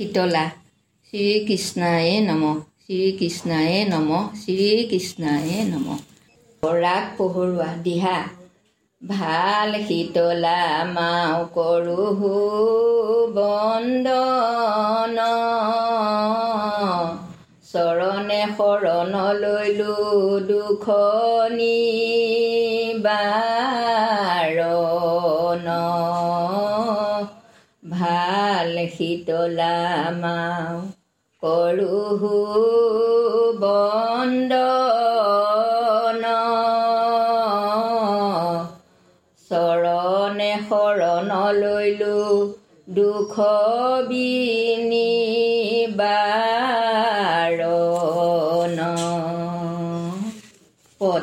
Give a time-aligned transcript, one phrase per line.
[0.00, 0.44] শীতলা
[1.06, 2.42] শ্ৰীকৃষ্ণায়ে নম
[2.82, 4.10] শ্ৰীকৃষ্ণায়ে নম
[4.40, 5.86] শ্ৰীকৃষ্ণায়ে নম
[6.62, 8.18] ৰাগ পহৰুৱা দিহা
[9.02, 10.60] ভাল শীতলা
[10.92, 12.32] মাও কৰোহো
[13.34, 15.18] বন্দন
[17.68, 19.96] চৰণে শৰণ লৈলো
[20.46, 21.76] দুখনি
[23.02, 24.68] বাৰণ
[28.98, 30.76] ভাল শীতলা মাও
[31.42, 32.36] কৰোহো
[33.56, 34.58] বন্দন
[39.50, 42.18] চৰণে শৰণ লৈলো
[42.88, 43.34] দুখ
[44.08, 45.14] বিনি
[45.98, 46.38] বাৰণ
[51.00, 51.22] পদ।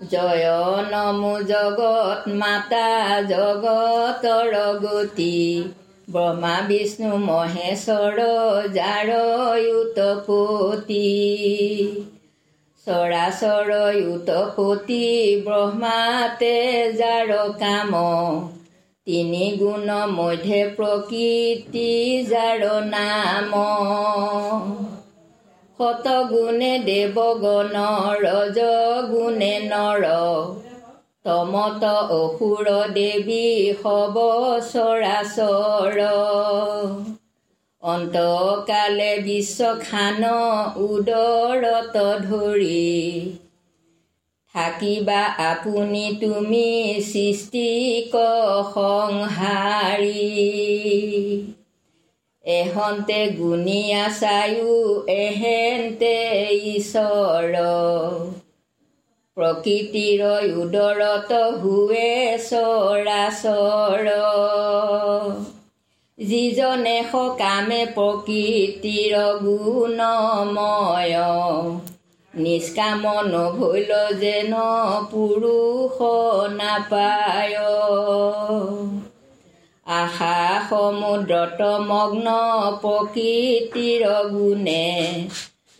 [0.00, 0.46] জয়
[0.92, 2.88] নমো জগত মাতা
[3.28, 5.38] জগতৰ গতি।
[6.12, 8.18] ব্ৰহ্মা বিষ্ণু মহেশ্বৰ
[8.74, 9.10] যাৰ
[9.74, 11.10] উতপতি
[12.86, 13.70] চৰাচৰ
[14.06, 15.04] উতপতি
[15.44, 16.56] ব্ৰহ্মাতে
[16.98, 17.92] যাৰ কাম।
[19.06, 21.92] তিনি গুণ মধ্যে প্ৰকৃতি
[22.26, 23.54] যাৰ নাম।
[25.78, 27.74] শতগুণে দেৱগণ
[28.24, 28.58] ৰজ
[29.08, 30.04] গুণে নৰ।
[31.24, 31.84] তমত
[32.14, 34.16] অসুৰ দেৱী সব
[34.72, 35.98] চৰাচৰ।
[37.82, 40.22] অন্তকালে বিশ্বখান
[40.88, 42.98] উদৰত ধৰি
[44.54, 46.68] থাকিবা আপুনি তুমি
[47.12, 48.12] সৃষ্টিক
[48.74, 50.28] সংহাৰী।
[52.44, 56.16] এহন্তে গুণীয়া চায়ো এহেন্তে
[56.76, 57.52] ঈশ্বৰ।
[59.36, 60.22] প্ৰকৃতিৰ
[60.56, 62.08] উদৰত হুৱে
[62.48, 64.08] চৰাচৰ।
[66.18, 71.16] যিজনে সকামে প্ৰকৃতিৰ গুণময়
[72.34, 74.52] নিষ্কাম নভৈল যেন
[75.10, 75.96] পুৰুষ
[76.52, 77.56] নাপায়।
[79.86, 80.36] আশা
[80.68, 82.26] সমুদ্ৰত মগ্ন
[82.82, 84.86] প্ৰকৃতিৰ গুণে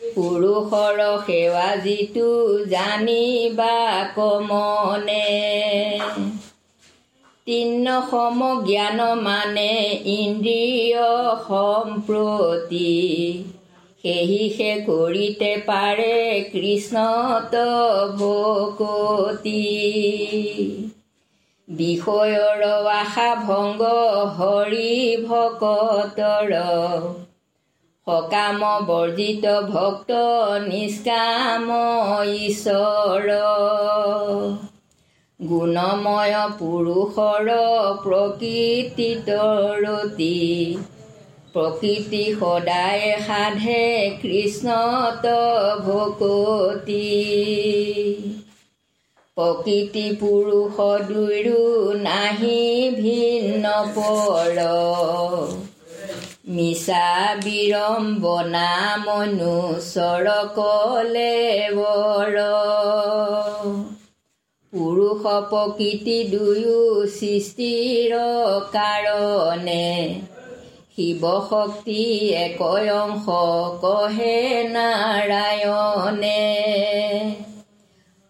[0.03, 2.31] পুৰুষৰ সেৱা যিটো
[2.67, 3.77] জানিবা
[4.17, 5.29] কমনে।
[7.47, 9.71] তিন্ন সম জ্ঞান মানে
[10.15, 11.07] ইন্দ্ৰিয়
[11.47, 12.93] সম্প্ৰতি।
[14.05, 16.15] সেহিহে কৰিতে পাৰে
[16.53, 17.55] কৃষ্ণত
[18.19, 19.65] ভকতি
[21.69, 23.83] বিষয়ৰ আশা ভংগ
[24.39, 24.95] হৰি
[25.27, 26.51] ভকতৰ।
[28.07, 30.11] সকাম বৰ্জিত ভক্ত
[30.63, 31.69] নিষ্কাম
[32.39, 33.29] ঈশ্বৰ
[35.41, 37.47] গুণময় পুৰুষৰ
[38.03, 39.19] প্ৰকৃতিতৰতি
[41.53, 43.85] প্ৰকৃতি সদায় সাধে
[44.23, 45.25] কৃষ্ণত
[45.87, 47.11] ভকতি।
[49.37, 50.77] প্ৰকৃতি পুৰুষ
[51.09, 51.63] দুয়ো
[52.03, 52.63] নাহি
[52.97, 53.65] ভিন্ন
[53.95, 54.57] পৰ।
[56.49, 58.71] মিছা বিৰম্বনা
[59.07, 62.37] মনুচৰ কলে বৰ।
[64.73, 68.13] পুৰুষ প্ৰকৃতি দুয়ো সৃষ্টিৰ
[68.73, 70.21] কাৰণে।
[70.97, 73.27] শিৱ শক্তি একয় অংশ
[73.85, 76.43] কহে নাৰায়ণে।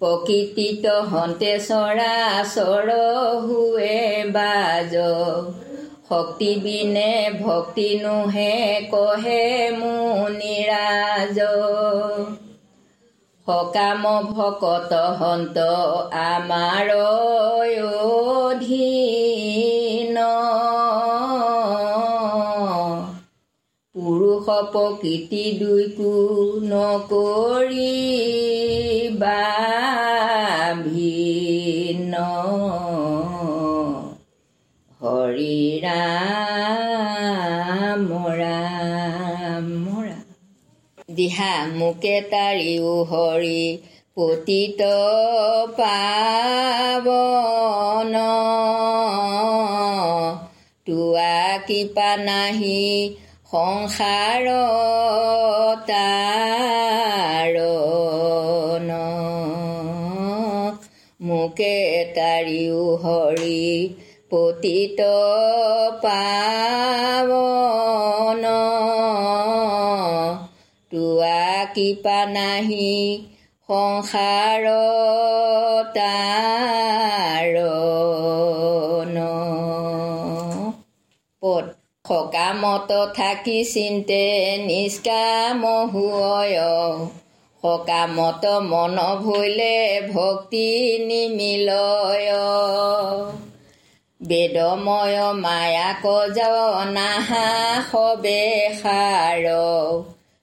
[0.01, 2.89] প্ৰকৃতিত হন্তে চৰাচৰ
[3.43, 4.97] হুৱে বাজ।
[6.11, 8.55] শক্তি বিনে ভক্তি নোহে
[8.93, 9.45] কহে
[9.79, 11.37] মুনিৰাজ
[13.47, 15.57] সকাম ভকত হন্ত
[16.25, 16.89] আমাৰ
[18.41, 18.83] অধীন।
[23.95, 26.13] পুৰুষ প্ৰকৃতি দুইকো
[26.65, 27.91] নকৰি
[30.84, 32.15] ভিন্ন।
[35.32, 39.68] হৰি ৰাম ৰাম
[41.09, 43.62] দিহা মোকে তাৰিও হৰি
[44.16, 44.80] পতিত
[45.78, 48.15] পাৱন
[50.86, 51.34] তোৱা
[51.65, 52.78] কৃপা নাহি
[53.53, 54.47] সংসাৰ
[55.89, 58.89] তাৰণ
[61.21, 61.74] মোকে
[62.15, 63.59] তাৰিও হৰি
[64.33, 65.01] পতিত
[66.05, 67.33] পাৱন।
[70.93, 71.45] তোৱা
[71.75, 72.93] কৃপা নাহি
[73.69, 74.65] সংসাৰ
[75.97, 77.63] তাৰণ
[81.43, 81.65] পদ
[82.05, 84.25] সকামত থাকি চিন্তে
[84.67, 85.63] নিষ্কাম
[85.93, 86.59] হুয়
[87.63, 89.77] সকামত মন ভৈলে
[90.13, 90.69] ভক্তি
[91.07, 92.31] নিমিলয়।
[94.22, 96.04] বেদময় মায়াক
[97.91, 98.42] সবে
[98.83, 99.45] সাৰ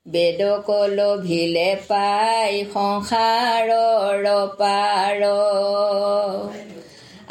[0.05, 4.25] বেদক লভিলে পাই সংসাৰৰ
[4.59, 5.21] পাৰ।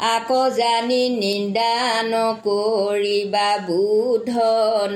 [0.09, 1.73] আকৌ জানি নিন্দা
[2.05, 4.29] নকৰিবা বুধ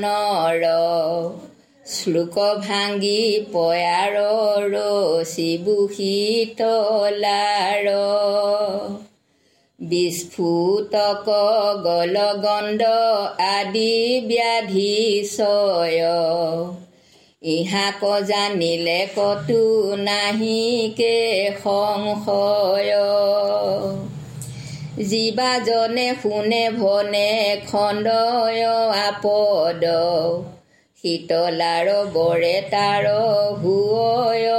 [0.04, 0.64] নৰ।
[1.86, 3.24] শ্লোক ভাঙি
[3.54, 4.14] পয়াৰ
[4.74, 5.46] ৰচিবুশীতলাৰ
[9.90, 11.28] বিস্ফুটক
[11.84, 12.82] গলগণ্ড
[13.58, 13.96] আদি
[14.28, 14.98] ব্যাধি
[15.38, 16.02] চয়
[17.44, 19.64] ইহাক জানিলে কতো
[19.96, 21.18] নাহিকে
[21.64, 22.94] সংশয়।
[25.10, 27.32] জীৱাজনে শুনে ভনে
[27.72, 28.64] খণ্ডয়
[29.08, 29.84] আপদ।
[31.04, 33.06] শীতলাৰ বৰে তাৰ
[33.62, 34.50] হুয়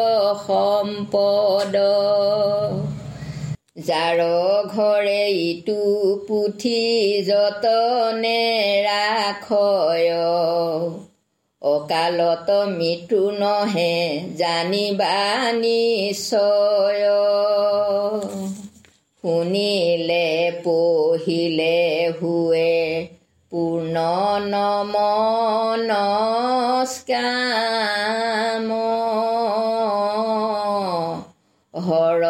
[0.47, 1.75] সম্পদ।
[3.77, 4.21] যাৰ
[4.67, 5.83] ঘৰে ইটো
[6.29, 6.83] পুথি
[7.23, 8.43] যতনে
[8.87, 10.11] ৰাখয়।
[11.63, 15.17] অকালত মৃত্যু নহে জানিবা
[15.53, 17.05] নিশ্চয়।
[19.25, 23.07] শুনিলে পঢ়িলে হুৱে
[23.51, 23.97] পূৰ্ণ
[24.45, 24.95] নম
[25.85, 27.35] নস্কাম
[31.87, 32.23] হৰ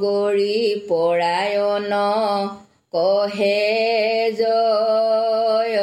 [0.00, 0.56] গৰি
[0.88, 1.92] পৰায়ণ
[2.92, 3.60] কহে
[4.38, 5.78] জয়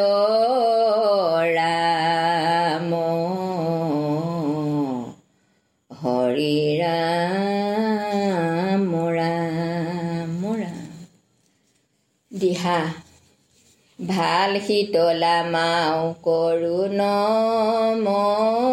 [5.91, 10.83] হৰি ৰাম ৰাম ৰাম।
[12.31, 12.79] দিহা
[13.99, 18.65] ভাল শীতলা মাও কৰো নমস্কাৰ।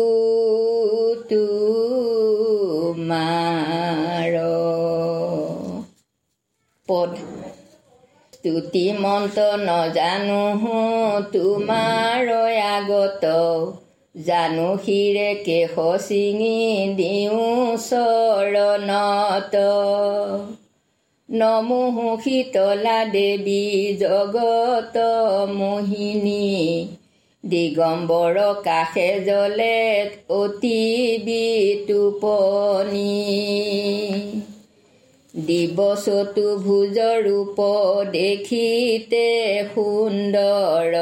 [2.98, 4.36] তোমাৰ
[6.88, 7.12] পদ।
[8.34, 10.42] স্তুতি মন্ত্ৰ নজানো
[11.32, 13.26] তোমাৰ আগত।
[14.16, 15.76] জানো শিৰে কেশ
[16.08, 16.60] চিঙি
[16.96, 19.56] দিওঁ চৰণত।
[21.30, 24.98] নমোহো শীতলা দেৱী জগত
[25.54, 26.97] মোহিনী।
[27.44, 30.80] দিগম্বৰ কাষে জলে অতি
[31.26, 33.04] বিটোপনি
[35.34, 37.60] দিৱচতুভুজ ৰূপ
[38.12, 39.28] দেখিতে
[39.76, 40.94] সুন্দৰ।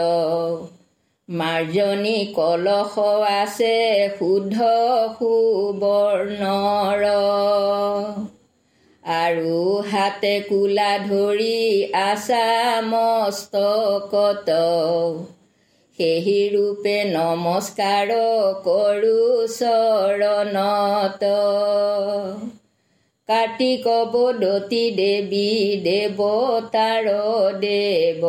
[1.29, 2.97] মাৰ্জনী কলশ
[3.29, 4.57] আছে শুদ্ধ
[5.19, 7.05] সুবৰ্ণৰ।
[9.03, 12.45] আৰু হাতে কোলা ধৰি আছা
[12.85, 14.49] মস্তকত।
[15.99, 18.07] সেই ৰূপে নমস্কাৰ
[18.63, 21.19] কৰোঁ চৰণত।
[23.27, 27.05] কাৰ্তিক বদতী দেৱী দেৱতাৰ
[27.59, 28.21] দেৱ।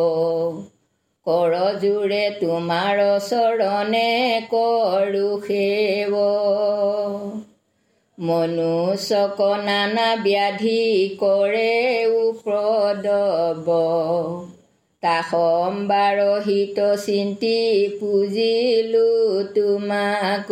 [1.25, 6.13] কৰজোৰে তোমাৰ চৰণে কৰো সেৱ।
[8.19, 14.56] মনুষ্যক নানা ব্যাধি কৰে উপদ্ৰৱ
[15.01, 19.09] তাসম্বাৰ হিত চিন্তি পুজিলো
[19.43, 20.49] তোমাক।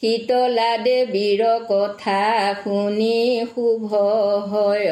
[0.00, 3.94] শীতলা দেৱীৰ কথা শুনি শুভ
[4.52, 4.90] হয়।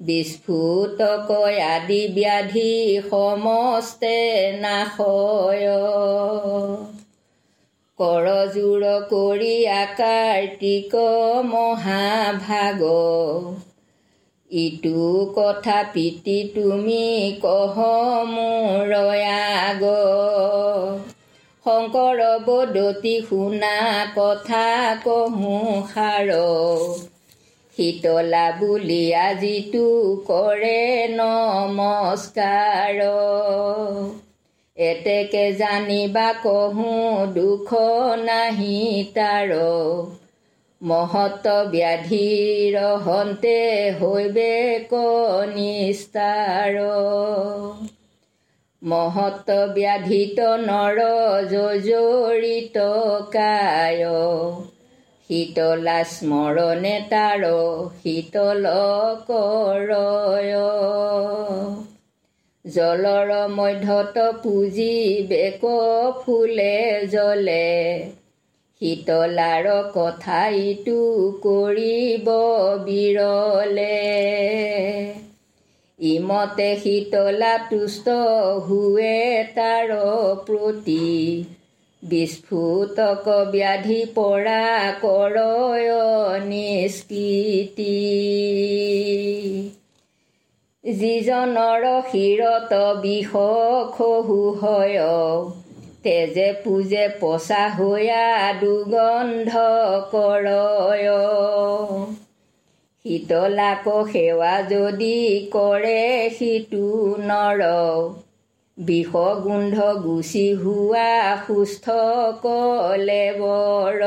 [0.00, 4.18] বিস্ফুটকৈ আদি ব্যাধি সমস্তে
[4.60, 5.68] নাশয়।
[7.98, 10.94] কৰজোৰ কৰি আকাৰ্তিক
[11.44, 12.82] মহাভাগ।
[14.54, 15.04] ইটো
[15.36, 17.04] কথা পিতি তুমি
[17.42, 17.76] কহ
[18.30, 18.92] মোৰ
[19.28, 19.82] আগ।
[21.66, 23.72] শংকৰ বদতি শুনা
[24.16, 24.62] কথা
[25.04, 26.30] কহোঁ সাৰ।
[27.78, 29.84] শীতলা বুলি আজিতো
[30.26, 30.80] কৰে
[31.10, 32.98] নমস্কাৰ।
[34.76, 37.74] এতেকে জানিবা কহোঁ দুখ
[38.24, 38.78] নাহি
[39.14, 39.50] তাৰ।
[40.84, 43.58] মহত ব্যাধিৰ হন্তে
[44.00, 44.48] হৈবে
[44.90, 46.74] কনিস্তাৰ
[48.82, 50.98] মহত ব্যাধিত নৰ
[51.84, 52.76] জৰিত
[53.32, 54.04] কায়।
[55.30, 57.46] শীতলা স্মৰণে তাৰ
[58.02, 58.66] শীতল
[59.28, 60.52] কৰয়
[62.64, 64.96] জলৰ মধ্যত পুজি
[65.28, 65.64] বেক
[66.20, 66.76] ফুলে
[67.10, 67.64] জলে
[68.80, 71.02] শীতলাৰ কথা ইটো
[71.42, 72.28] কৰিব
[72.84, 74.00] বিৰলে।
[76.00, 78.08] ইমতে শীতলা তুষ্ট
[78.68, 79.88] হুৱে তাৰ
[80.46, 81.44] প্ৰতি।
[82.02, 85.90] বিস্ফুটক ব্যাধি পৰা কৰয়
[86.44, 87.94] নিষ্কৃতি।
[90.84, 93.30] যিজনৰ শিৰত বিষ
[93.92, 94.98] খহু হয়
[96.04, 99.52] তেজে পূজে পচা হৈয়া দুগন্ধ
[100.12, 101.08] কৰয়।
[103.04, 105.16] শীতলাক সেৱা যদি
[105.52, 106.90] কৰে সিটো
[107.30, 107.60] নৰ।
[108.78, 109.12] বিষ
[109.44, 111.90] গোন্ধ গুচি হোৱা সুস্থ
[112.42, 114.00] কলে বৰ।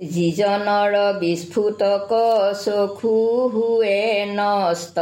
[0.00, 2.10] যিজনৰ বিস্ফুটক
[2.64, 3.16] চকু
[3.48, 4.98] হুৱে নষ্ট।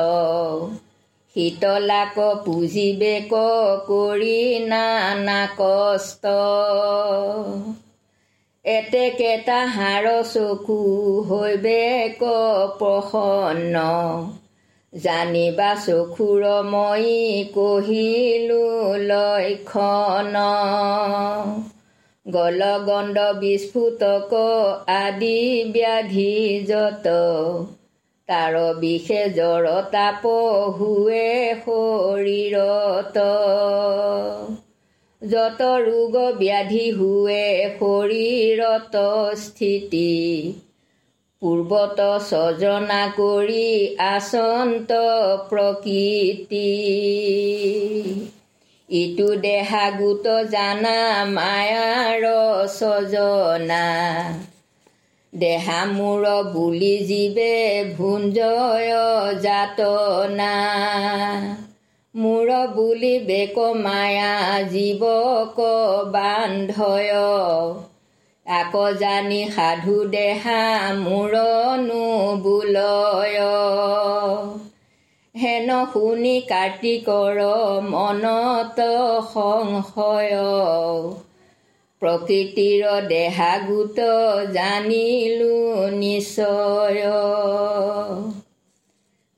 [1.38, 3.32] শীতলাক পুঁজিবেক
[3.88, 6.32] কৰি নানা কষ্ট
[8.64, 10.78] এতেকেটা হাৰ চকু
[11.28, 12.24] হৈবেক
[12.80, 13.84] প্ৰসন্ন
[14.92, 17.06] জানিবা চকুৰ মই
[17.54, 18.66] কহিলো
[19.04, 20.36] লক্ষণ
[22.26, 24.32] গলগণ্ড বিস্ফুটক
[24.98, 25.40] আদি
[25.72, 26.32] ব্যাধি
[26.66, 27.06] যত
[28.28, 30.26] তাৰ বিষে জ্বৰ তাপ
[30.78, 33.18] হুৱে শৰীৰত।
[35.22, 37.44] যত ৰোগ ব্যাধি হুৱে
[37.80, 38.96] শৰীৰত
[39.36, 40.10] স্থিতি।
[41.42, 44.92] পূৰ্বত ছজনা কৰি আচন্ত
[45.48, 46.70] প্ৰকৃতি।
[48.88, 52.22] ইটো দেহা গোট জানা মায়াৰ
[52.68, 53.84] ছজনা
[55.38, 58.92] দেহা মূৰ বুলি জীৱে ভুঞ্জয়
[59.40, 60.54] যাতনা।
[62.14, 65.58] মূৰ বুলি বেক মায়া জীৱক
[66.12, 67.12] বান্ধয়।
[68.46, 70.62] আক জানি সাধু দেহা
[70.94, 72.04] মূৰনো
[72.36, 73.40] বোলয়।
[75.34, 77.38] হেন শুনি কাৰ্তিকৰ
[77.88, 78.80] মনত
[79.32, 80.36] সংশয়।
[82.02, 83.96] প্ৰকৃতিৰ দেহা গোট
[84.52, 87.02] জানিলো নিশ্চয়।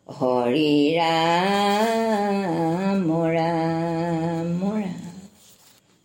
[0.08, 3.04] হৰি ৰাম
[3.34, 4.62] ৰাম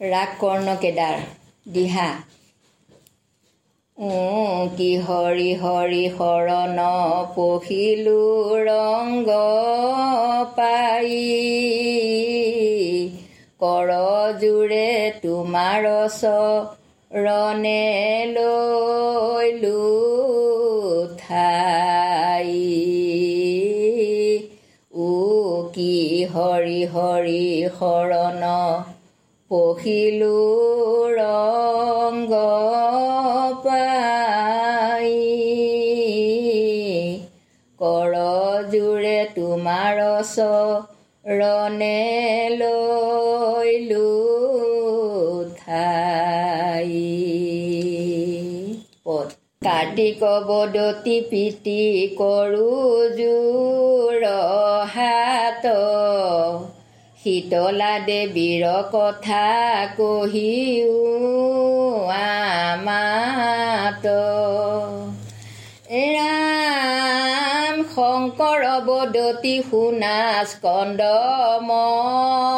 [0.00, 1.14] ৰাগ কৰ্ণ কেদাৰ
[1.72, 2.06] দিহা।
[4.76, 6.78] কি হৰি হৰি শৰণ
[7.34, 8.14] পঢ়িলো
[8.64, 9.28] ৰংগ
[10.56, 11.12] পাই
[13.64, 13.90] কৰ
[14.40, 14.88] জোৰে
[15.20, 17.84] তোমাৰ চৰণে
[18.32, 19.84] লৈলো
[21.20, 22.50] ঠাই।
[24.92, 25.08] ও
[25.74, 25.94] কি
[26.34, 27.46] হৰি হৰি
[27.78, 28.42] শৰণ
[29.50, 30.40] পঢ়িলো
[31.18, 32.32] ৰংগ
[33.64, 35.10] পাই।
[37.78, 38.14] কৰ
[38.74, 39.98] জোৰে তোমাৰ
[40.34, 41.98] চৰণে
[50.20, 54.24] কাৰ্তিক বদতি প্ৰীতি কৰো জোৰ
[54.86, 55.66] হাত।
[57.24, 61.06] শীতলা দেৱীৰ কথা কহিও
[62.08, 64.06] আমাত।
[65.92, 71.00] ৰাম শংকৰ বদতি শুনা স্কন্দ
[71.62, 72.54] মহামতী।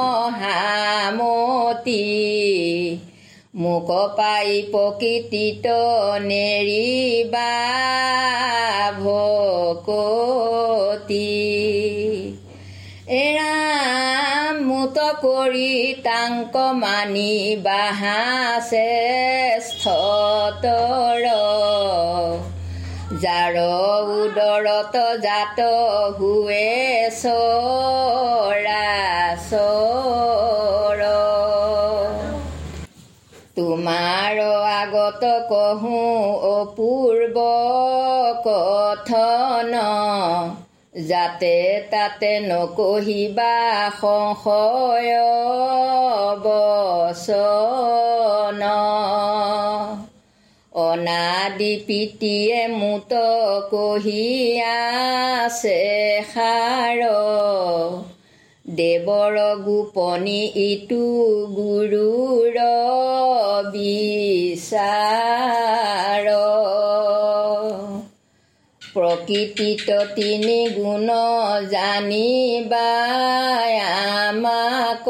[3.56, 5.66] মোক পাই প্ৰকৃতিত
[6.22, 7.52] নেৰিবা
[8.98, 10.40] ভকতি।
[13.20, 15.72] এৰাম মুত কৰি
[16.04, 17.32] তাংক মানি
[17.66, 18.20] বাহা
[18.70, 19.96] শ্ৰেষ্ঠতৰ
[23.24, 23.56] যাৰ
[24.18, 24.94] উদৰত
[25.24, 25.58] জাত
[26.18, 26.68] হুৱে
[27.22, 28.64] চৰ
[33.56, 34.38] তোমাৰ
[34.72, 36.00] আগত কহো
[36.50, 37.36] অপূৰ্ব
[38.46, 39.72] কথন।
[41.06, 41.56] যাতে
[41.90, 43.56] তাতে নকহিবা
[44.00, 45.12] সংশয়
[46.44, 47.42] বচন
[50.72, 53.12] অনাদি পিতিয়ে মুত
[53.70, 54.26] কহি
[54.60, 55.80] আছে
[56.34, 57.00] সাৰ।
[58.76, 61.06] দেৱৰ গোপনি ইটো
[61.46, 62.56] গুৰুৰ
[63.72, 66.26] বিচাৰ।
[68.94, 71.08] প্ৰকৃতিত তিনি গুণ
[71.70, 72.88] জানিবা
[74.28, 75.06] আমাক।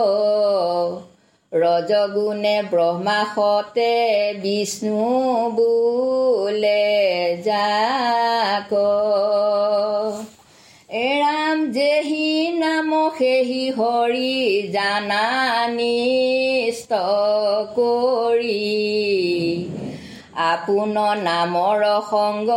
[1.52, 3.92] ৰজগুণে ব্ৰহ্মাসতে
[4.42, 6.84] বিষ্ণু বোলে
[7.44, 8.72] যাক।
[10.96, 16.92] এৰাম যেহি নাম সেহি হৰি জানানিষ্ট
[17.78, 18.74] কৰি।
[20.36, 22.50] আপোন নামৰ সংগ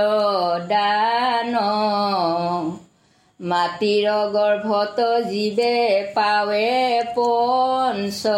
[0.67, 1.53] দান
[3.39, 5.77] মাটিৰ গৰ্ভত জীৱে
[6.15, 6.73] পাৱে
[7.15, 8.33] পঞ্চ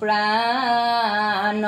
[0.00, 1.64] প্ৰাণ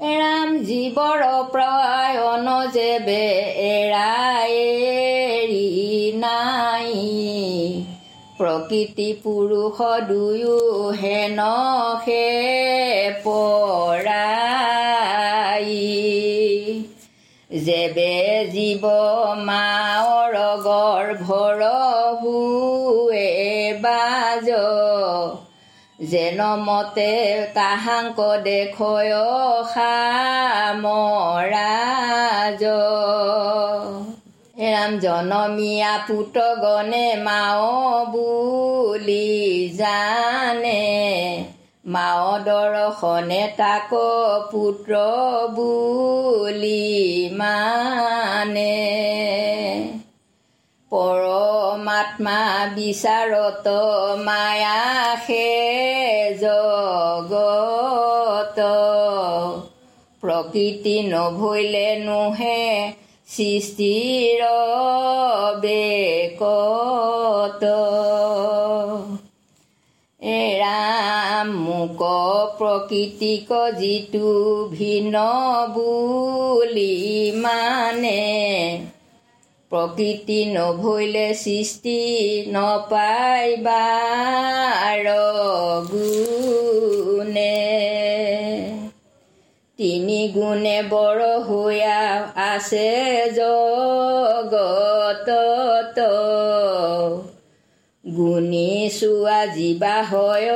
[0.00, 3.22] এৰাম জীৱৰ প্ৰয়ন যেবে
[3.68, 4.58] এৰাই
[6.18, 6.90] নাই।
[8.38, 11.38] প্ৰকৃতি পুৰুষ দুয়ো হেন
[12.04, 12.24] সে
[13.24, 15.70] পৰাই।
[17.50, 18.14] যেবে
[18.52, 18.84] জীৱ
[19.36, 20.34] মাৰ
[20.66, 21.60] গৰ্ভৰ
[22.20, 23.30] হুৱে
[23.80, 24.46] বাজ
[26.00, 26.40] যেন
[27.54, 29.14] তাহাংক দেখয়
[29.74, 32.62] সামৰাজ।
[34.58, 40.86] ৰাম জনমীয়া পুত গণে মাও বুলি জানে।
[41.86, 43.90] মাও দৰ্শনে তাক
[44.50, 44.94] পুত্ৰ
[45.50, 48.76] বুলি মানে।
[50.92, 53.66] পৰমাত্মা বিচাৰত
[54.24, 55.46] মায়া সে
[56.40, 58.58] জগত।
[60.22, 62.92] প্ৰকৃতি নভৈলে নোহে
[63.28, 64.40] সৃষ্টিৰ
[65.60, 67.62] বেকত
[70.22, 72.02] এৰাম মোক
[72.58, 74.30] প্ৰকৃতিক যিটো
[74.72, 75.20] ভিন্ন
[75.74, 76.94] বুলি
[77.42, 78.20] মানে।
[79.72, 81.96] প্ৰকৃতি নভৈলে সৃষ্টি
[82.54, 83.98] নপাইবাৰ
[85.90, 87.58] গুণে।
[89.78, 91.98] তিনি গুণে বৰ হৈয়া
[92.44, 92.88] আছে
[93.36, 94.48] জগতত
[98.04, 100.50] গুণী চোৱা জীৱা হয়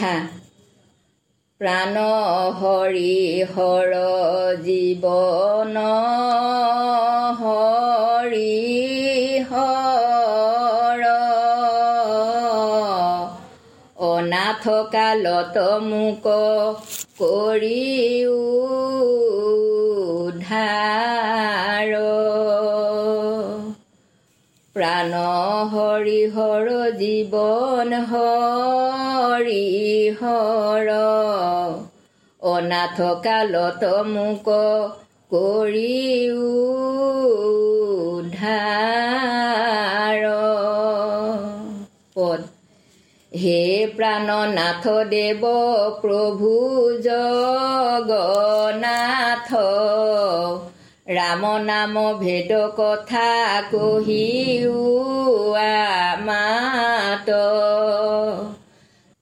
[0.00, 0.18] বৃথা
[1.60, 1.96] প্ৰাণ
[2.58, 3.10] হৰি
[3.50, 3.92] হৰ
[4.62, 5.76] জীৱন
[7.40, 8.54] হৰি
[9.50, 11.04] হৰ।
[14.08, 16.26] অনাথ কালত মোক
[17.20, 17.84] কৰি
[18.32, 18.80] উধা
[25.00, 25.14] প্ৰাণ
[25.72, 26.66] হৰিহৰ
[26.98, 28.50] জীৱন হৰিহৰ
[32.42, 34.50] অনাথ কালত মোক
[38.34, 40.26] ধাৰ।
[42.16, 42.40] পদ।
[43.32, 43.56] হে
[43.96, 45.44] প্ৰাণনাথ দেৱ
[46.02, 46.52] প্ৰভু
[47.00, 48.00] জগনাথ
[51.10, 53.30] ৰাম নাম ভেদ কথা
[53.72, 54.80] কহিও
[56.20, 57.28] মাত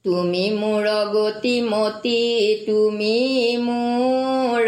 [0.04, 2.20] তুমি মোৰ গতিমতী
[2.66, 3.16] তুমি
[3.62, 4.66] মোৰ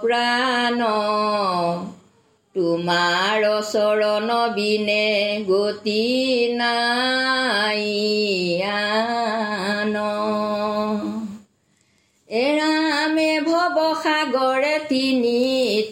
[0.00, 0.80] প্ৰাণ।
[2.54, 3.42] তোমাৰ
[3.72, 5.08] চৰণ বিনে
[5.48, 6.04] গতি
[6.54, 7.84] নাই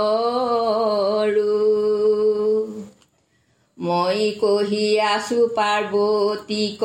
[3.78, 6.82] মই কহি আছো পাৰ্বতীক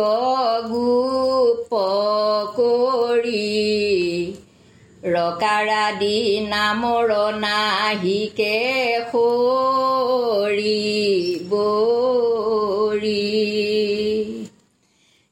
[0.70, 1.72] গোপ
[2.56, 3.46] কৰি
[5.06, 6.18] ৰকাৰাদি
[6.50, 8.56] নামৰ নাহিকে
[9.12, 10.82] সৰি
[11.50, 13.34] বৰি।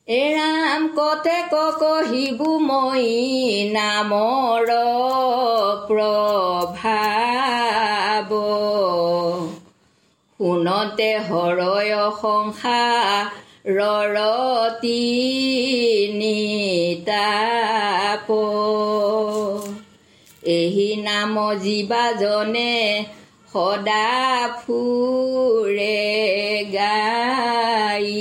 [0.08, 3.08] এৰাম কতে কহিবু মই
[3.72, 4.68] নামৰ
[5.88, 7.24] প্ৰভাৱ
[10.40, 12.90] শুনতে হৰয় সংসাৰৰতি
[16.20, 18.28] নিতাপ।
[20.46, 23.06] এহি নাম জীৱাজনে
[23.54, 24.12] সদা
[24.62, 26.00] ফুৰে
[26.74, 28.12] গাই।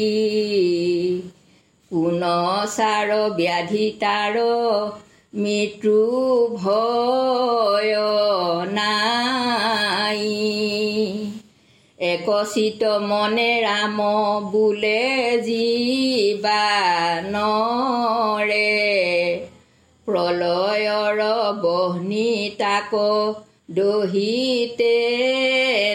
[1.91, 2.23] কোন
[2.77, 4.37] চাৰ ব্যাধি তাৰ
[5.35, 5.99] মৃত্যু
[6.63, 7.95] ভয়
[8.73, 10.23] নাই।
[11.99, 13.99] একচিত মনে ৰাম
[14.53, 15.03] বোলে
[15.47, 16.83] জীৱানৰে
[20.07, 21.21] প্ৰলয়ৰ
[21.63, 22.93] বহ্নি তাক
[23.71, 24.97] দহিতে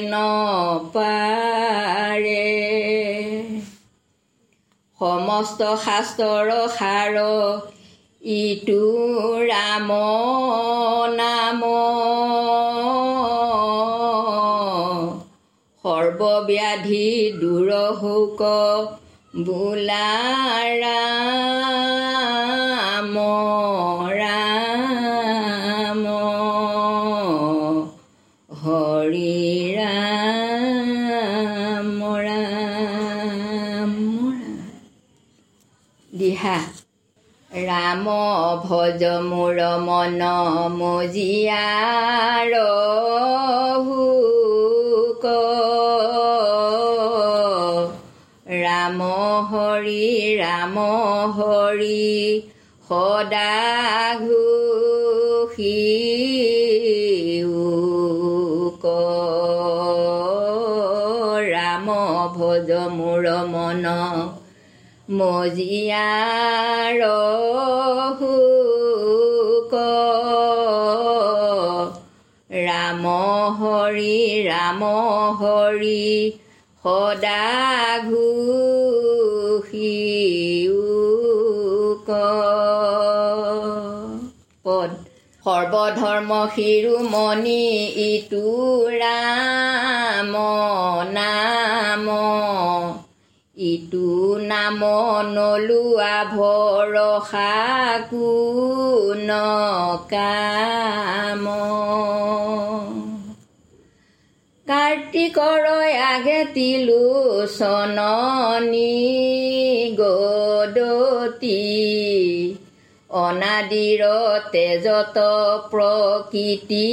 [0.04, 1.66] নপাৰে।
[5.00, 7.16] সমস্ত শাস্ত্ৰৰ সাৰ
[8.36, 8.86] ইটো
[9.44, 9.90] ৰাম
[11.16, 11.62] নাম
[15.84, 17.10] সৰ্বব্যাধি
[17.42, 18.42] দূৰ শোক
[19.34, 20.10] বোলা
[20.74, 21.48] ৰাম
[24.12, 26.06] ৰাম
[28.50, 31.92] হৰি ৰাম
[32.24, 33.94] ৰাম।
[36.12, 36.58] দিহা।
[37.52, 38.08] ৰাম
[38.64, 40.26] ভজ মোৰ মন
[40.72, 42.52] মজিয়াৰ
[43.86, 45.24] হুক
[48.88, 49.02] ৰাম
[49.48, 50.04] হৰি
[50.38, 50.76] ৰাম
[51.32, 52.04] হৰি
[52.90, 53.56] সদা
[54.20, 55.74] ঘোষি
[61.50, 61.92] ৰাম
[62.38, 63.86] ভজ মোৰ মন
[65.18, 67.00] মজিয়াৰ
[68.22, 69.78] হুক
[72.50, 73.06] ৰাম
[73.60, 74.84] হৰি ৰাম
[75.40, 76.04] হৰি
[76.88, 77.48] সদা
[78.10, 79.96] ঘোষি
[84.66, 84.92] পদ।
[85.46, 87.66] সৰ্বধৰ্ম শিৰোমণি
[88.08, 88.54] ইটো
[88.88, 90.34] ৰাম
[91.12, 92.06] নাম।
[93.58, 94.80] ইটো নাম
[95.28, 97.54] নলোৱা ভৰসা
[98.12, 99.30] কোন
[100.10, 101.44] কাম।
[105.08, 105.66] কাৰ্তিকৰ
[106.06, 107.04] আগে তিলো
[107.48, 108.96] চননি
[110.00, 111.60] গদতি।
[113.10, 114.02] অনাদিৰ
[114.52, 115.18] তেজত
[115.72, 116.92] প্ৰকৃতি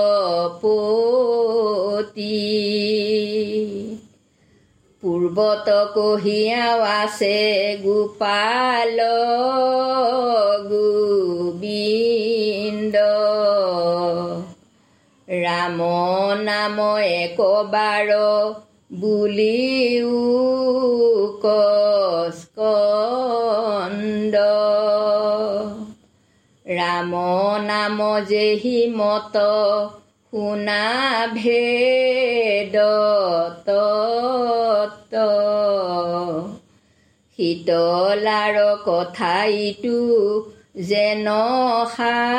[5.03, 7.37] পূৰ্বত কহিয়াও আছে
[7.83, 8.99] গোপাল
[10.71, 12.95] গোবিন্দ।
[15.31, 15.77] ৰাম
[16.41, 18.09] নাম একবাৰ
[18.91, 20.15] বুলিও
[21.43, 22.75] কস্কন্দ
[26.65, 27.13] ৰাম
[27.61, 29.35] নাম যেহি মত
[30.33, 30.83] শুনা
[31.35, 32.75] ভেদ
[37.39, 39.99] শীতলাৰ কথা ইটো
[40.75, 41.27] যেন
[41.95, 42.35] সাৰস্ত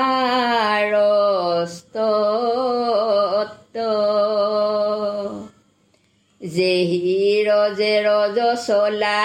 [6.41, 7.19] যেহি
[7.49, 9.23] ৰজে ৰজ চলা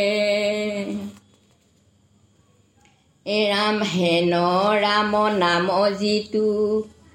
[3.26, 4.32] ৰাম হেন
[4.80, 6.48] ৰাম নাম যিটো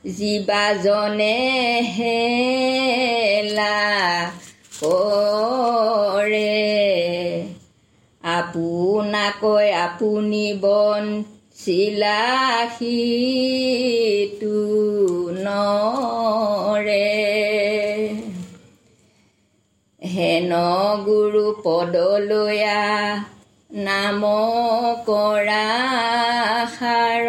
[0.05, 1.35] জীৱাজনে
[1.97, 3.75] হেলা
[4.79, 6.55] কৰে।
[8.23, 11.23] আপোনাকৈ আপুনি বন
[11.55, 12.05] চিলাহীটো
[15.39, 17.09] নৰে।
[20.01, 20.51] হেন
[21.05, 22.79] গুৰু পদলৈয়া
[23.71, 24.21] নাম
[25.05, 25.67] কৰা
[26.79, 27.27] সাৰ।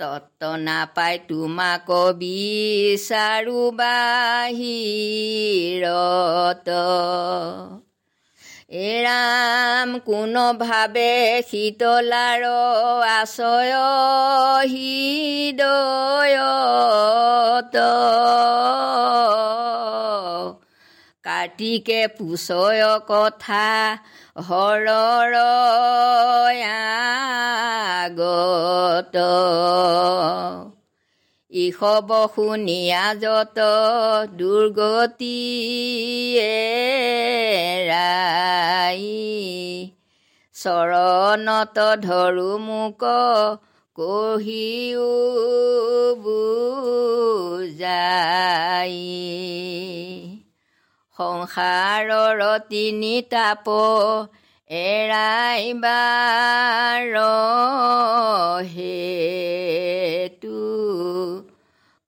[0.00, 1.88] তত্ত নাপাই তোমাক
[2.20, 4.98] বিচাৰো বাহিৰত।
[8.86, 11.12] এৰাম কোন ভাৱে
[11.50, 12.42] শীতলাৰ
[13.10, 13.74] আশয়
[14.72, 15.70] হৃদয়ত
[21.24, 23.64] কাৰ্তিকে পুষয় কথা
[24.48, 25.34] হৰৰ
[28.04, 29.16] আগত।
[31.50, 33.68] ইষব শুনিয়া যত
[34.32, 35.40] দুৰ্গতি
[37.88, 39.08] ৰাই।
[40.54, 43.08] চৰণত ধৰো মোক
[43.94, 45.10] কহিও
[46.14, 48.00] বুজাই।
[51.20, 53.66] সংসাৰৰ তিনি তাপ
[54.70, 55.90] এৰাইবাৰ
[58.70, 60.60] হেতু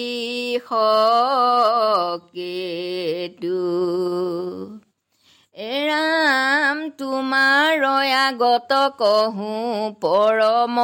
[5.55, 7.83] এৰাম তোমাৰ
[8.17, 10.77] আগত কহোঁ পৰম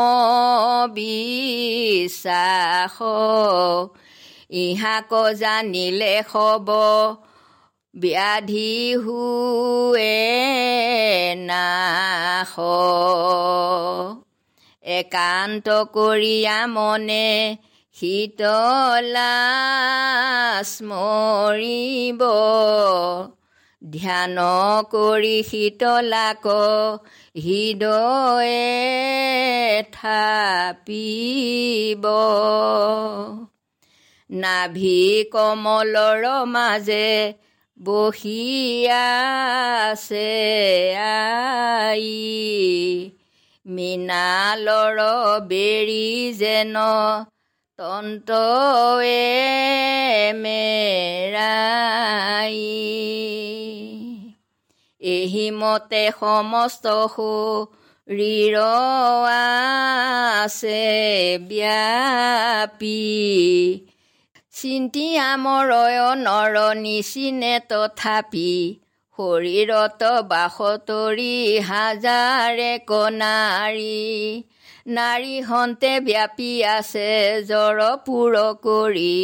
[0.93, 2.97] বিশ্বাস।
[4.49, 6.69] ইহাক জানিলে হব
[7.95, 10.15] ব্যাধি হুৱে
[11.35, 12.53] নাশ।
[14.83, 17.57] একান্ত কৰিয়া মনে
[17.95, 19.33] শীতলা
[20.63, 22.21] স্মৰিব
[23.81, 24.37] ধ্যান
[24.91, 26.47] কৰি শীতলাক
[27.35, 28.63] হৃদয়ে
[29.91, 32.05] থাপিব।
[34.29, 37.33] নাভি কমলৰ মাজে
[37.79, 40.29] বহিয়াছে
[40.95, 42.03] আই।
[43.65, 44.97] মীনালৰ
[45.47, 46.75] বেৰি যেন
[47.79, 49.13] তন্তৱে
[50.35, 52.55] মেৰাই।
[55.01, 58.55] এহিমতে সমস্ত শৰীৰ
[60.51, 63.09] আছে ব্যাপী।
[64.51, 68.79] চিন্তি আমৰয় নৰ নিচিনে তথাপি
[69.19, 74.43] শৰীৰত বাসতৰি হাজাৰে কণাৰী
[74.87, 77.07] নাৰী হন্তে ব্যাপী আছে
[77.47, 79.15] জ্বৰ পুৰ কৰি।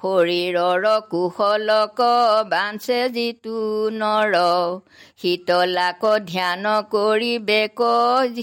[0.00, 2.00] শৰীৰৰ কুশলক
[2.48, 3.60] বাঞ্চে যিটো
[3.92, 4.34] নৰ।
[5.18, 7.82] শীতলাক ধ্যান কৰি বেক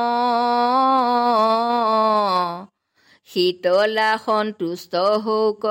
[3.27, 5.67] শীতলা সন্তুষ্ট হৌক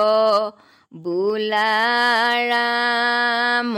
[0.96, 3.76] বোলাৰাম।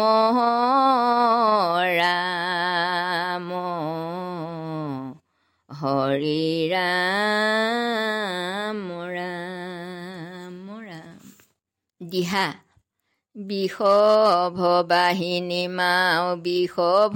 [1.98, 3.54] ৰাম।
[5.70, 11.32] হৰি ৰাম ৰাম ৰাম।
[12.02, 12.54] দিহা।
[13.48, 14.58] বিষভ
[14.90, 17.16] বাহিনী মাও বিষভ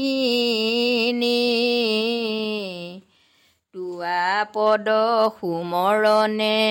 [3.76, 4.88] তোৱা পদ
[5.36, 6.62] সুমৰণে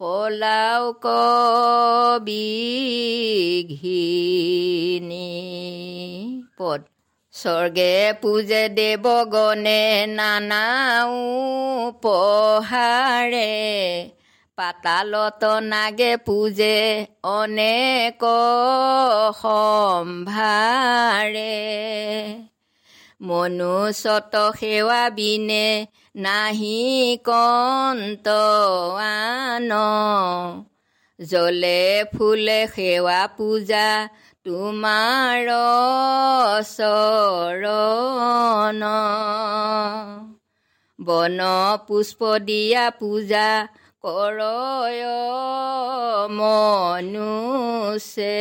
[0.00, 2.30] পলাও কবিঘিনী
[6.58, 6.80] পদ
[7.34, 9.82] স্বৰ্গে পূজে দেৱগণে
[10.14, 11.20] নানাও
[12.02, 13.52] পহাৰে
[14.56, 18.22] পাতালত নাগে পূজে অনেক
[19.42, 21.54] সম্ভাৰে
[23.20, 25.86] মনুষ্যত সেৱা বিনে
[26.16, 28.28] নাহি কন্ত
[28.98, 29.70] আন
[31.18, 34.08] জলে ফুলে সেৱা পূজা
[34.46, 35.48] তোমাৰ
[36.72, 38.82] চৰণ।
[40.98, 41.40] বন
[41.86, 43.68] পুষ্প দিয়া পূজা
[44.04, 45.04] কৰয়
[46.30, 48.38] মনুছে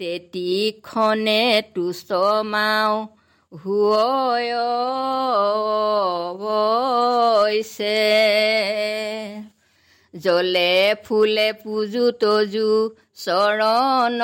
[0.00, 1.44] তেতিক্ষণে
[1.74, 2.10] তুষ্ট
[2.46, 2.94] মাও
[10.14, 10.74] জলে
[11.04, 12.70] ফুলে পূজো তজু
[13.14, 14.20] চৰণ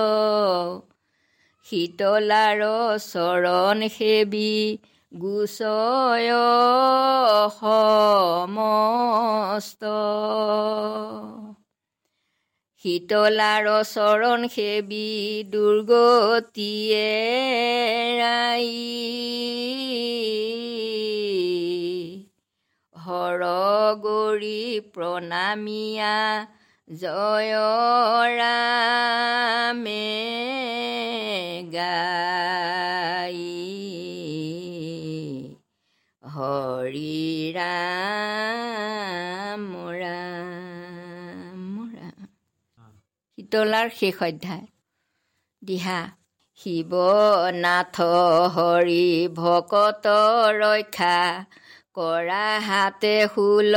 [1.66, 2.60] শীতলাৰ
[3.12, 4.78] চৰণ সেৱী
[5.16, 6.30] গোচয়
[7.50, 9.84] সমস্ত।
[12.84, 17.10] শীতলাৰ চৰণ সেৱী দুৰ্গতিয়ে
[18.18, 18.68] ৰাই।
[23.06, 23.44] হৰ
[24.00, 26.46] গৌৰী প্ৰণামিয়া
[26.88, 27.54] জয়
[28.36, 30.06] ৰামে
[31.72, 33.50] গাই।
[36.34, 39.62] হৰি ৰাম
[39.94, 40.50] ৰাম
[43.38, 44.66] শীতলাৰ শেষ অধ্যায়।
[45.62, 46.00] দিহা
[46.60, 48.00] শিৱনাথ
[48.56, 50.06] হৰি ভকত
[50.56, 51.46] ৰক্ষা
[51.94, 53.74] কৰা হাতে শূল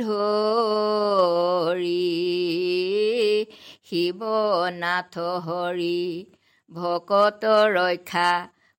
[0.00, 1.92] ধৰি।
[3.90, 6.00] শিৱনাথ হৰি
[6.70, 7.44] ভকত
[7.76, 8.30] ৰক্ষা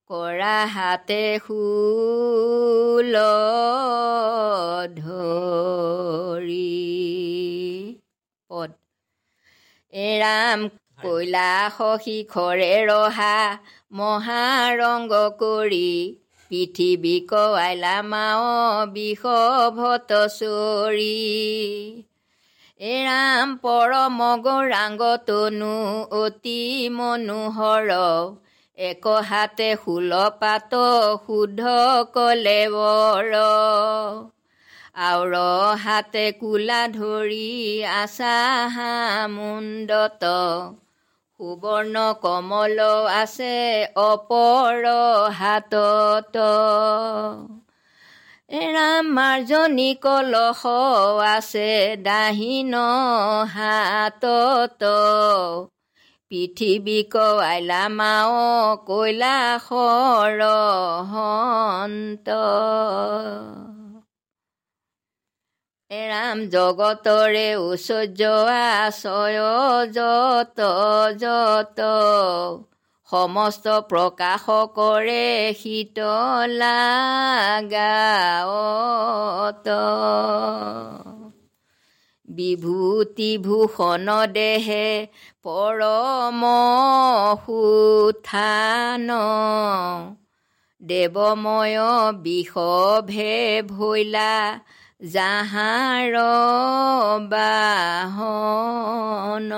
[0.10, 3.16] কৰা হাতে শূল
[4.98, 6.66] ধৰি।
[8.50, 8.72] পদ।
[9.94, 10.68] এৰাম
[11.02, 13.58] কৈলাস শিখৰে ৰহা
[13.92, 15.90] মহাৰংগ কৰি
[16.52, 21.18] পৃথিৱী কৱাইলা মাও বিষভত চৰি।
[22.80, 25.76] এৰাম পৰম গৌৰাংগ তনু
[26.12, 27.92] অতি মনোহৰ
[28.78, 30.74] এক হাতে শূলপাত
[31.28, 31.62] শুদ্ধ
[32.14, 33.32] কলে বৰ।
[34.96, 35.36] আউৰ
[35.84, 38.36] হাতে কোলা ধৰি আছা
[39.28, 40.24] মুণ্ডত।
[41.40, 42.80] সুবৰ্ণ কমল
[43.14, 43.56] আছে
[43.96, 44.86] অপৰ
[45.32, 46.36] হাতত।
[48.50, 50.62] এৰাম মাৰ্জনী কলহ
[51.32, 51.72] আছে
[52.04, 52.76] দাহিন
[53.56, 54.84] হাতত।
[56.32, 58.38] পৃথিৱী কৱাইলা মাও
[58.88, 60.42] কৈলাসৰ
[61.12, 62.28] হন্ত
[65.92, 68.22] এৰাম জগতৰে ঐশ্বৰ্য
[68.78, 69.40] আশয়
[69.94, 70.60] যত
[71.18, 71.80] যত।
[73.10, 74.46] সমস্ত প্ৰকাশ
[74.76, 75.28] কৰে
[75.60, 76.78] শীতলা
[77.70, 79.68] গাঁৱত
[82.30, 85.08] বিভূতি ভূষণ দেহে
[85.44, 86.46] পৰম
[87.46, 89.10] সুথান
[90.82, 91.78] দেৱময়
[92.14, 94.60] বিষভে ভৈলা
[95.02, 96.14] যাহাৰ
[97.30, 99.52] বাহন।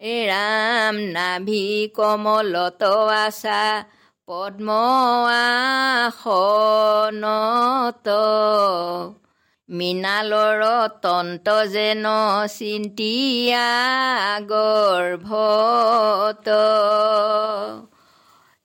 [0.00, 2.82] ৰাম নাভি কমলত
[3.18, 3.84] আছা
[4.26, 4.70] পদ্ম
[5.28, 8.08] আসনত।
[9.68, 10.62] মৃণালৰ
[11.02, 12.06] তন্ত যেন
[12.58, 13.70] চিন্তিয়া
[14.40, 16.48] গৰ্ভত।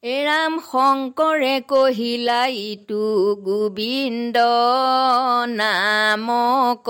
[0.04, 4.38] এৰাম শংকৰে কহিলা ইটো গোবিন্দ
[5.46, 6.90] নামক।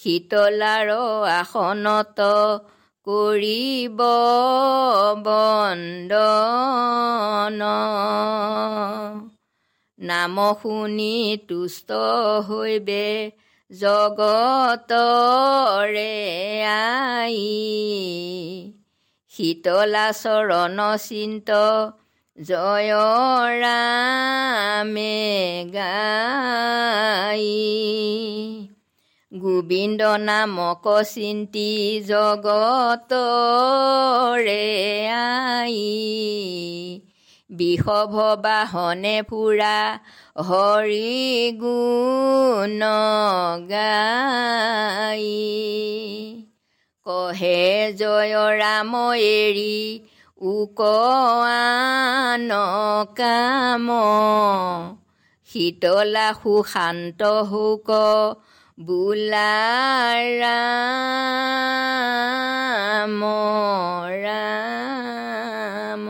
[0.00, 0.90] শীতলাৰ
[1.30, 2.18] আসনত
[3.06, 4.00] কৰিব
[5.24, 7.60] বন্দন।
[9.98, 11.16] নাম শুনি
[11.48, 11.90] তুষ্ট
[12.48, 13.06] হৈবে
[13.70, 16.14] জগতৰে
[16.66, 17.36] আই।
[19.38, 21.48] শীতলা চৰণ চিন্ত
[22.38, 22.90] জয়
[23.60, 25.18] ৰামে
[25.74, 27.46] গাই
[29.32, 31.70] গোবিন্দ নামক চিন্তি
[32.08, 33.36] জগতৰে
[35.18, 35.78] আই
[37.50, 39.78] বিষভ বাহনে ফুৰা
[40.42, 41.14] হৰি
[41.60, 42.82] গুণ
[43.70, 45.26] গাই
[47.08, 50.00] কহে জয় ৰাম এৰি
[50.40, 50.80] উক
[51.46, 52.50] আন
[53.14, 53.90] কাম।
[55.46, 57.90] শীতলা সুশান্ত শুক
[58.80, 59.66] বোলা
[60.40, 63.24] ৰাম
[64.24, 66.08] ৰাম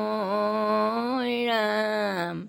[1.49, 2.49] ৰাম।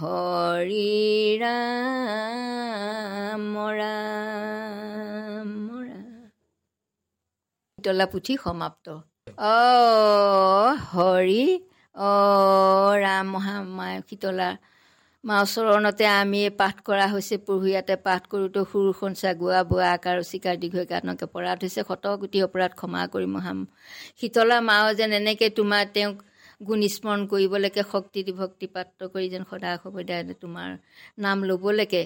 [0.00, 5.69] হৰি ৰাম ৰাম।
[7.80, 8.86] শীতলা পুথি সমাপ্ত।
[9.48, 9.58] অ
[10.90, 11.44] হৰি
[11.96, 12.10] অ
[13.02, 14.48] ৰাম মহামায় শীতলা।
[15.24, 20.16] মা চৰণতে আমি পাঠ কৰা হৈছে প্ৰভু ইয়াতে পাঠ কৰোঁতে সুৰ সঞ্চা গোৱা বোৱা আকাৰ
[20.30, 23.58] চিকাৰ দীঘৈ কাণকে অপৰাধ হৈছে শতকোটি অপৰাধ ক্ষমা কৰি মহাম।
[24.20, 26.16] শীতলা মাও যেন এনেকৈ তোমাৰ তেওঁক
[26.66, 30.68] গুণ স্মৰণ কৰিবলৈকে শক্তি দি ভক্তি পাত্ৰ কৰি যেন সদা সদায় তোমাৰ
[31.24, 32.02] নাম ল'বলৈকে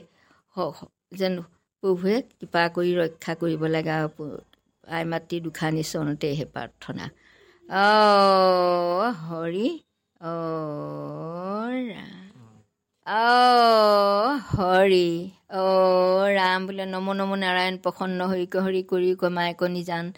[1.20, 1.34] যেন
[1.82, 4.10] প্ৰভুৱে কৃপা কৰি ৰক্ষা কৰিব লাগে আৰু
[4.92, 7.04] আই মাতৃ দুখানি চৰণতে সেই প্ৰাৰ্থনা।
[7.68, 7.86] অ
[9.22, 9.66] হৰি
[13.06, 13.16] অ
[14.48, 15.08] হৰি
[15.54, 15.64] অ
[16.32, 20.10] ৰাম বোলে নম নম নাৰায়ণ প্ৰসন্ন হৰি কৰি কমাই কণী জান।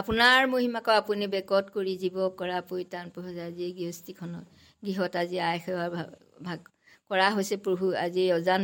[0.00, 4.44] আপোনাৰ মহিমাক আপুনি বেকত কৰি জীৱ কৰা পৰিত্ৰাণ পহুজা যি গৃহস্থীখনত।
[4.82, 5.86] গৃহত আজি আই সেৱা
[6.42, 6.60] ভাগ।
[7.10, 8.62] কৰা হৈছে প্ৰভু আজি অজান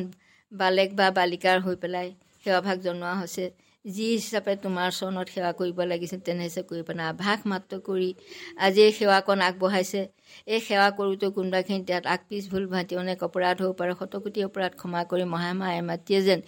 [0.53, 2.09] বালেক বা বালিকাৰ হৈ পেলাই
[2.45, 3.45] সেৱাভাগ জনোৱা হৈছে।
[3.85, 8.09] যি হিচাপে তোমাৰ চৰণত সেৱা কৰিব লাগিছিল হিচাপে কৰি পেলাই আভাস মাত্ৰ কৰি
[8.65, 10.01] আজি এই সেৱাকণ আগবঢ়াইছে।
[10.47, 14.73] এই সেৱা কৰোঁতে কোনোবাখিনি তাত আগ পিছ ভুল ভাতি অনেক অপৰাধ হ'ব পাৰে। শতকোটি অপৰাধ
[14.81, 16.41] ক্ষমা কৰি মহামায়ে মাতৃয়ে যেন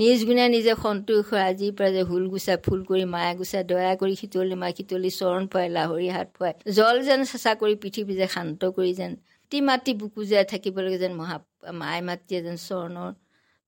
[0.00, 3.92] নিজ গুণে নিজে সন্তোষ হৈ আজিৰ পৰা যে হুল গুচাই ফুল কৰি মায়া গুচাই দয়া
[4.02, 8.26] কৰি শীতলি মা শীতলি চৰণ ফুৱাই লাহৰি হাত ফুৱাই জল যেন চেঁচা কৰি পৃথিৱী যে
[8.34, 9.12] শান্ত কৰি যেন
[9.44, 11.36] অতি মাতি বুকু জীয়াই থাকিবলৈকে যেন মহা
[11.80, 13.10] মায়ে মাতৃয়ে যেন চৰণৰ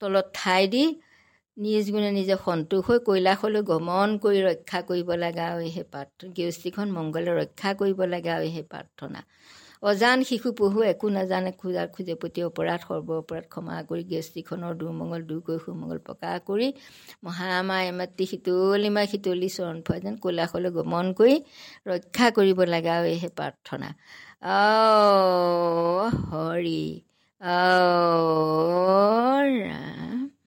[0.02, 0.84] তলত ঠাই দি
[1.56, 6.86] নিজ গুণে নিজে সন্তোষ হৈ কৈলাসলৈ গমন কৰি ৰক্ষা কৰিব লাগে আৰু সেই প্ৰাৰ্থনা। গৃহস্থীখন
[6.92, 9.20] মংগলে ৰক্ষা কৰিব লাগে আৰু সেই প্ৰাৰ্থনা।
[9.82, 15.20] অজান শিশু পহু একো নাজানে খোজাৰ খোজে প্ৰতি অপৰাধ সৰ্ব অপৰাধ ক্ষমা কৰি গৃহস্থীখনৰ দুৰ্মংগল
[15.26, 16.68] দূৰ কৰি সুমংগল প্ৰকাশ কৰি
[17.26, 21.34] মহামা এমাতৃ শীতলিমা শীতলি চৰণ ফুৱাই যেন কৈলাসলৈ গমন কৰি
[21.86, 23.88] ৰক্ষা কৰিব লাগে আৰু সেই প্ৰাৰ্থনা।
[24.50, 24.58] অ
[26.26, 26.80] হৰি
[27.40, 27.58] অ